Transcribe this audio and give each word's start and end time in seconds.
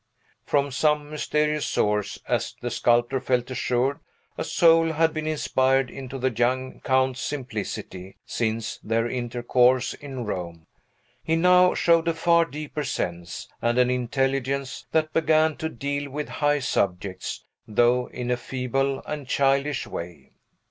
From 0.47 0.71
some 0.71 1.11
mysterious 1.11 1.67
source, 1.67 2.17
as 2.27 2.55
the 2.59 2.71
sculptor 2.71 3.21
felt 3.21 3.51
assured, 3.51 3.99
a 4.35 4.43
soul 4.43 4.93
had 4.93 5.13
been 5.13 5.27
inspired 5.27 5.91
into 5.91 6.17
the 6.17 6.31
young 6.31 6.79
Count's 6.83 7.21
simplicity, 7.21 8.17
since 8.25 8.79
their 8.79 9.07
intercourse 9.07 9.93
in 9.93 10.25
Rome. 10.25 10.65
He 11.23 11.35
now 11.35 11.75
showed 11.75 12.07
a 12.07 12.15
far 12.15 12.45
deeper 12.45 12.83
sense, 12.83 13.47
and 13.61 13.77
an 13.77 13.91
intelligence 13.91 14.87
that 14.91 15.13
began 15.13 15.55
to 15.57 15.69
deal 15.69 16.09
with 16.09 16.29
high 16.29 16.61
subjects, 16.61 17.43
though 17.67 18.07
in 18.07 18.31
a 18.31 18.37
feeble 18.37 19.03
and 19.05 19.27
childish 19.27 19.85
way. 19.85 20.31